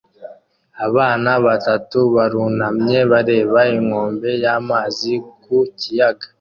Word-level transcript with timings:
Abana 0.87 1.31
batatu 1.45 1.97
barunamye 2.15 2.97
bareba 3.11 3.59
inkombe 3.75 4.29
y'amazi 4.43 5.11
ku 5.43 5.55
kiyaga 5.79 6.27